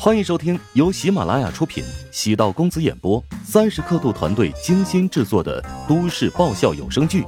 [0.00, 7.22] 欢迎收听由喜马拉雅出品、喜道公子演播、三十刻度团队精心制作的都市爆笑有声剧《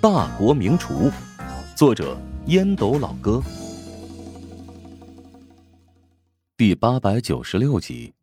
[0.00, 1.10] 大国名厨》，
[1.76, 2.16] 作者
[2.46, 3.42] 烟斗老哥，
[6.56, 8.14] 第八百九十六集。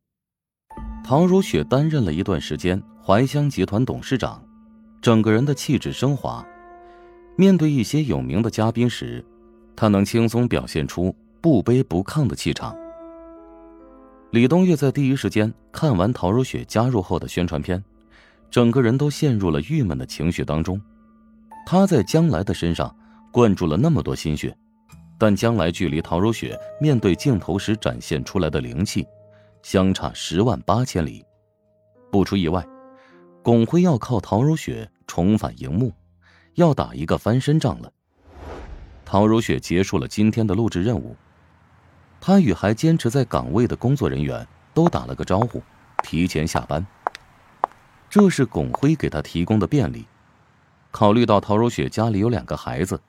[1.03, 4.41] 唐如雪担任了一段时间怀香集团董事长，
[5.01, 6.45] 整个人的气质升华。
[7.35, 9.23] 面对一些有名的嘉宾时，
[9.75, 12.73] 她能轻松表现出不卑不亢的气场。
[14.31, 17.83] 李东岳在第一时间看完陶如雪加入后的宣传片，
[18.51, 20.79] 整个人都陷入了郁闷的情绪当中。
[21.65, 22.95] 他在将来的身上
[23.31, 24.55] 灌注了那么多心血，
[25.17, 29.03] 但将来距离陶如雪面对镜头时展现出来的灵气，
[29.63, 31.25] 相差十万八千里。
[32.11, 32.63] 不出意外，
[33.41, 35.91] 巩辉要靠陶如雪重返荧幕，
[36.53, 37.91] 要打一个翻身仗了。
[39.03, 41.15] 陶如雪结束了今天的录制任务。
[42.21, 45.61] 他与还坚持在岗位的工作人员都打了个招呼，
[46.03, 46.85] 提前下班。
[48.09, 50.07] 这是巩辉给他提供的便利。
[50.91, 52.99] 考虑到陶如雪家里有两个孩子，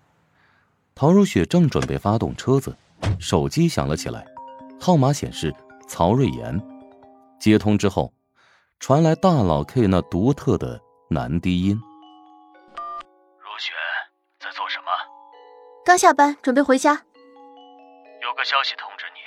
[0.94, 2.76] 陶如雪正准备发动车子，
[3.18, 4.26] 手机响了起来，
[4.78, 5.54] 号码显示
[5.88, 6.60] 曹瑞妍。
[7.38, 8.12] 接通之后，
[8.78, 11.74] 传来大佬 K 那独特的男低音
[13.40, 13.72] ：“如雪
[14.38, 14.84] 在做什么？
[15.84, 17.02] 刚下班，准备回家。
[18.22, 19.20] 有个消息通知你。”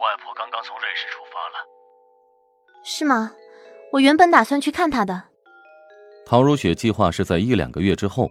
[0.00, 1.66] 外婆刚刚从瑞士出发了，
[2.82, 3.32] 是吗？
[3.92, 5.24] 我原本打算去看她的。
[6.24, 8.30] 陶如雪计划是在一两个月之后，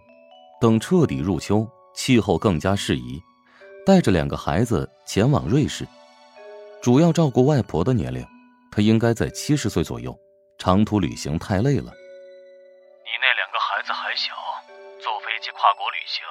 [0.59, 3.21] 等彻底入秋，气候更加适宜，
[3.85, 5.85] 带着两个孩子前往瑞士，
[6.81, 8.25] 主要照顾外婆的年龄，
[8.71, 10.17] 她应该在七十岁左右。
[10.57, 11.93] 长途旅行太累了。
[13.05, 14.33] 你那两个孩子还小，
[14.99, 16.25] 坐飞机跨国旅行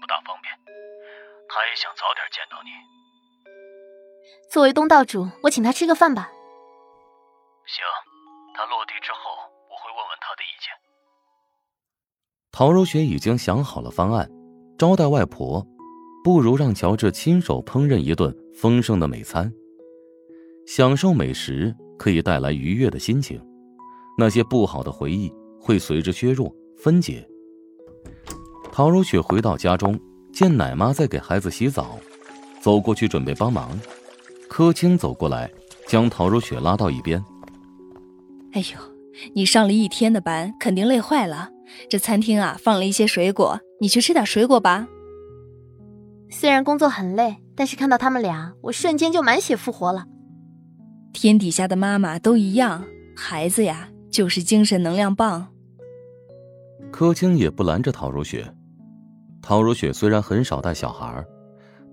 [0.00, 0.54] 不大方便，
[1.48, 2.70] 他也想早点见到你。
[4.52, 6.30] 作为东道主，我请他吃个饭吧。
[7.64, 7.82] 行，
[8.54, 9.30] 他落地之后，
[9.70, 10.68] 我会问问他的意见。
[12.52, 14.30] 陶如雪已经想好了方案，
[14.76, 15.66] 招待外婆，
[16.22, 19.50] 不如让乔治亲手烹饪一顿丰盛的美餐。
[20.66, 23.42] 享受美食可以带来愉悦的心情，
[24.18, 27.26] 那些不好的回忆会随之削弱分解。
[28.70, 29.98] 陶如雪回到家中，
[30.30, 31.98] 见奶妈在给孩子洗澡，
[32.60, 33.80] 走过去准备帮忙。
[34.52, 35.50] 柯青走过来，
[35.88, 37.24] 将陶如雪拉到一边。
[38.52, 38.78] 哎呦，
[39.34, 41.48] 你上了一天的班，肯定累坏了。
[41.88, 44.86] 这餐厅啊，放了一些水果，你去吃点水果吧。
[46.28, 50.04] 虽然工作很累，但是看到他们俩，我瞬间就满血复活了。
[51.14, 52.84] 天底下的妈妈都一样，
[53.16, 55.48] 孩子呀，就是精神能量棒。
[56.90, 58.54] 柯青也不拦着陶如雪。
[59.40, 61.24] 陶如雪虽然很少带小孩，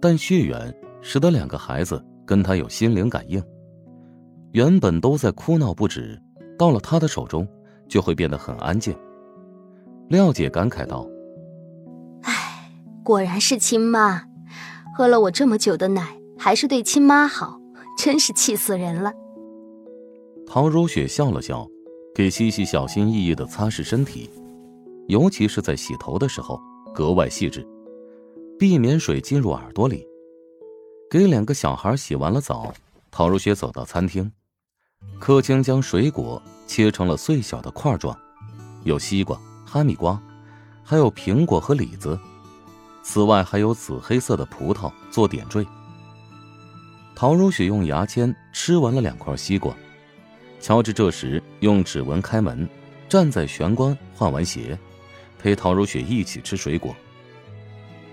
[0.02, 2.04] 但血缘使得两个孩子。
[2.30, 3.44] 跟他有心灵感应，
[4.52, 6.22] 原本都在哭闹不止，
[6.60, 7.48] 到了他的手中，
[7.88, 8.96] 就会变得很安静。
[10.10, 11.08] 廖姐感慨道
[12.22, 12.72] ：“哎，
[13.04, 14.26] 果然是亲妈，
[14.96, 17.60] 喝了我这么久的奶，还是对亲妈好，
[17.98, 19.12] 真是气死人了。”
[20.46, 21.68] 陶如雪笑了笑，
[22.14, 24.30] 给西西小心翼翼的擦拭身体，
[25.08, 26.62] 尤其是在洗头的时候
[26.94, 27.68] 格外细致，
[28.60, 30.06] 避免水进入耳朵里。
[31.10, 32.72] 给两个小孩洗完了澡，
[33.10, 34.32] 陶如雪走到餐厅。
[35.20, 38.16] 柯青将水果切成了碎小的块状，
[38.84, 40.22] 有西瓜、哈密瓜，
[40.84, 42.20] 还有苹果和李子。
[43.02, 45.66] 此外还有紫黑色的葡萄做点缀。
[47.16, 49.76] 陶如雪用牙签吃完了两块西瓜。
[50.60, 52.70] 乔治这时用指纹开门，
[53.08, 54.78] 站在玄关换完鞋，
[55.40, 56.96] 陪陶如雪一起吃水果。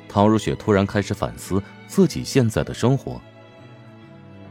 [0.08, 1.62] 陶如雪突然开始反思。
[1.88, 3.20] 自己现在的生活，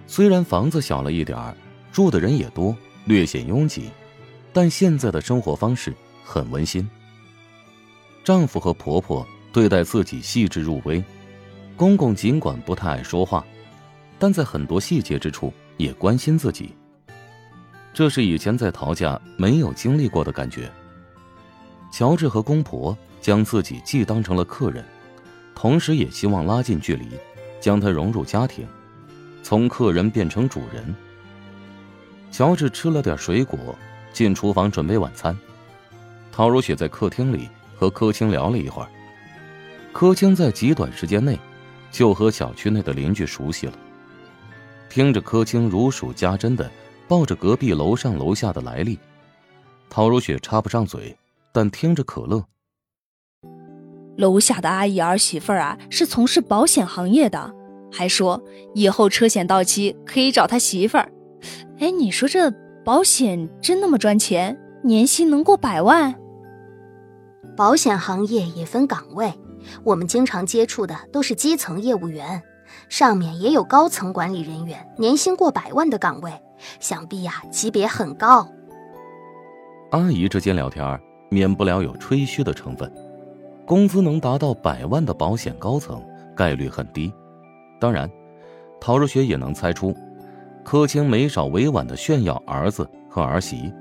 [0.07, 1.53] 虽然房子小了一点儿，
[1.91, 2.73] 住的人也多，
[3.03, 3.89] 略显拥挤，
[4.53, 6.89] 但现在的生活方式很温馨。
[8.23, 11.03] 丈夫和婆婆对待自己细致入微，
[11.75, 13.45] 公公尽管不太爱说话，
[14.17, 16.73] 但在很多细节之处也关心自己。
[17.93, 20.71] 这是以前在陶家没有经历过的感觉。
[21.91, 24.83] 乔治和公婆将自己既当成了客人。
[25.55, 27.07] 同时也希望拉近距离，
[27.59, 28.67] 将他融入家庭，
[29.41, 30.93] 从客人变成主人。
[32.29, 33.75] 乔治吃了点水果，
[34.11, 35.35] 进厨房准备晚餐。
[36.31, 38.89] 陶如雪在客厅里和柯青聊了一会儿。
[39.93, 41.39] 柯青在极短时间内
[41.89, 43.73] 就和小区内的邻居熟悉了。
[44.89, 46.69] 听着柯青如数家珍的
[47.07, 48.99] 报着隔壁楼上楼下的来历，
[49.89, 51.17] 陶如雪插不上嘴，
[51.53, 52.43] 但听着可乐。
[54.17, 57.53] 楼下的阿姨儿媳妇儿啊，是从事保险行业的，
[57.91, 58.41] 还说
[58.73, 61.09] 以后车险到期可以找他媳妇儿，
[61.79, 62.51] 哎，你说这
[62.83, 64.59] 保险真那么赚钱？
[64.83, 66.15] 年薪能过百万？
[67.57, 69.33] 保险行业也分岗位，
[69.83, 72.41] 我们经常接触的都是基层业务员，
[72.89, 76.31] 上面也有高层管理人员，年薪过百万的岗位，
[76.79, 78.47] 想必呀级别很高。
[79.91, 82.91] 阿姨之间聊天，免不了有吹嘘的成分。
[83.65, 86.03] 工资能达到百万的保险高层
[86.35, 87.11] 概率很低。
[87.79, 88.09] 当然，
[88.79, 89.95] 陶如雪也能猜出，
[90.63, 93.73] 柯青没少委婉的炫耀儿子和儿媳。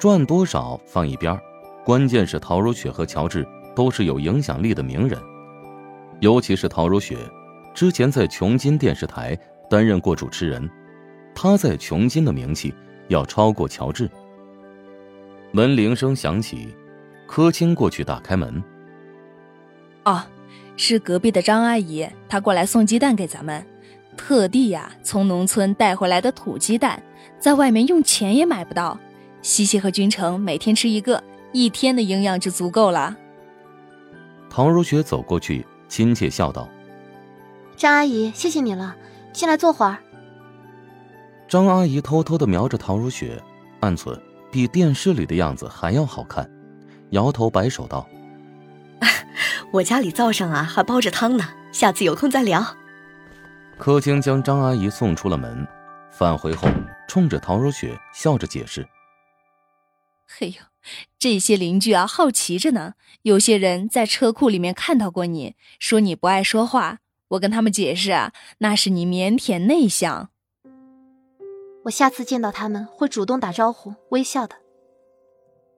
[0.00, 1.38] 赚多少放一边
[1.84, 5.18] 关键是陶如雪和乔治都是有影响力的名人，
[6.20, 7.16] 尤其是陶如雪，
[7.72, 9.38] 之前在琼金电视台
[9.70, 10.68] 担任过主持人，
[11.34, 12.74] 她在琼金的名气
[13.08, 14.10] 要超过乔治。
[15.52, 16.74] 门铃声响起，
[17.26, 18.62] 柯青过去打开门。
[20.04, 20.22] 哦，
[20.76, 23.64] 是隔壁的张阿姨，她过来送鸡蛋给咱们，
[24.16, 27.02] 特地呀从农村带回来的土鸡蛋，
[27.38, 28.98] 在外面用钱也买不到。
[29.42, 31.22] 西西和君城每天吃一个，
[31.52, 33.16] 一天的营养就足够了。
[34.48, 36.68] 唐如雪走过去，亲切笑道
[37.76, 38.96] ：“张阿姨，谢谢你了，
[39.32, 39.98] 进来坐会儿。”
[41.48, 43.42] 张阿姨偷偷的瞄着唐如雪，
[43.80, 44.18] 暗存。
[44.50, 46.48] 比电视里的样子还要好看，
[47.14, 48.08] 摇头摆手道
[49.72, 52.76] ：“我家里灶上啊还煲着汤呢，下次有空再聊。”
[53.78, 55.66] 柯青将张阿姨送出了门，
[56.10, 56.68] 返回后
[57.08, 58.86] 冲着陶如雪笑着解释
[60.26, 60.56] ：“嘿呦，
[61.18, 66.98] 这些邻居啊好奇着呢，有些人在车库里面看到过你，说你不爱说话。
[67.28, 70.30] 我跟他们解释啊，那是你腼腆内向。”
[71.86, 74.56] 我下次见到他们会主动打招呼、微笑的。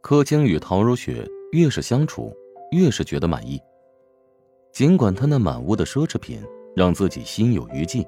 [0.07, 2.33] 柯青与陶如雪越是相处，
[2.71, 3.61] 越是觉得满意。
[4.71, 6.41] 尽管他那满屋的奢侈品
[6.77, 8.07] 让自己心有余悸，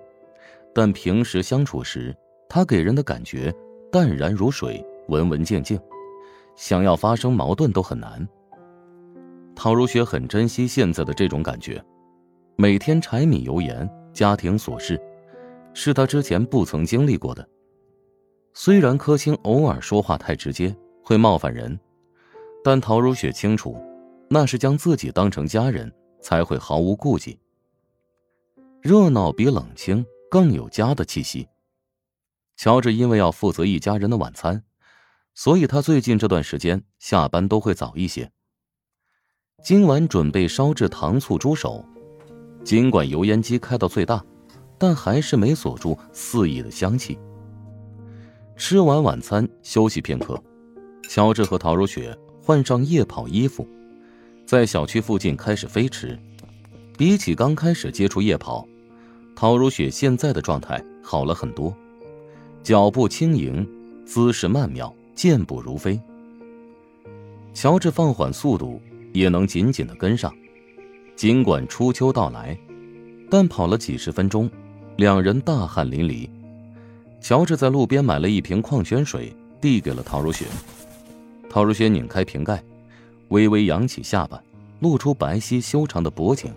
[0.73, 2.17] 但平时相处时，
[2.49, 3.53] 他给人的感觉
[3.91, 5.77] 淡然如水、文文静静，
[6.55, 8.25] 想要发生矛盾都很难。
[9.57, 11.85] 陶如雪很珍惜现在的这种感觉，
[12.55, 14.97] 每天柴米油盐、家庭琐事，
[15.75, 17.45] 是他之前不曾经历过的。
[18.55, 20.73] 虽然柯青偶尔说话太直接，
[21.03, 21.77] 会冒犯人，
[22.71, 23.83] 但陶如雪清楚，
[24.29, 27.39] 那是将自己当成家人，才会毫无顾忌。
[28.83, 31.49] 热闹比冷清更有家的气息。
[32.59, 34.63] 乔治因为要负责一家人的晚餐，
[35.33, 38.31] 所以他最近这段时间下班都会早一些。
[39.63, 41.83] 今晚准备烧制糖醋猪手，
[42.63, 44.23] 尽管油烟机开到最大，
[44.77, 47.19] 但还是没锁住肆意的香气。
[48.59, 50.39] 吃完晚餐，休息片刻，
[51.09, 52.15] 乔治和陶如雪
[52.49, 53.69] 换上夜跑衣服，
[54.47, 56.19] 在小区附近开始飞驰。
[56.97, 58.67] 比起刚开始接触夜跑，
[59.37, 61.77] 陶如雪现在的状态好了很多，
[62.63, 63.69] 脚步轻盈，
[64.07, 66.01] 姿势曼妙，健步如飞。
[67.53, 68.81] 乔治放缓速度，
[69.13, 70.35] 也能紧紧的跟上。
[71.17, 72.59] 尽管初秋到来，
[73.31, 74.51] 但跑了几十分钟，
[74.97, 76.27] 两人大汗淋漓。
[77.21, 80.47] 乔治在路边买了一瓶矿泉水，递给了陶如雪。
[81.51, 82.63] 陶如雪拧开瓶盖，
[83.29, 84.43] 微微扬起下巴，
[84.81, 86.53] 露出白皙修长的脖颈。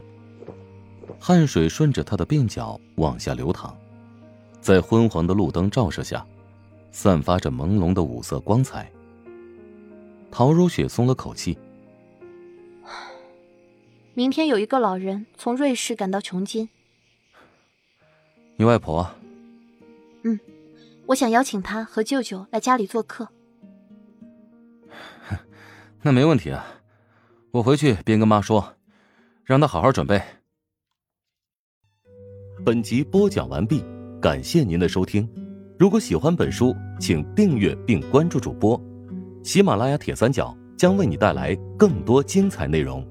[1.20, 3.76] 汗水顺着她的鬓角往下流淌，
[4.60, 6.26] 在昏黄的路灯照射下，
[6.92, 8.92] 散发着朦胧的五色光彩。
[10.30, 11.58] 陶如雪松了口气。
[14.14, 16.70] 明天有一个老人从瑞士赶到琼金。
[18.58, 19.10] 你外婆？
[20.24, 20.40] 嗯。
[21.08, 23.28] 我想邀请他和舅舅来家里做客。
[26.02, 26.66] 那没问题啊，
[27.52, 28.76] 我回去便跟妈说，
[29.44, 30.22] 让她好好准备。
[32.66, 33.84] 本集播讲完毕，
[34.22, 35.28] 感谢您的收听。
[35.80, 38.80] 如果喜欢本书，请订阅并关注主播。
[39.44, 43.04] 喜马拉雅铁三角将为你带来更多精彩内容。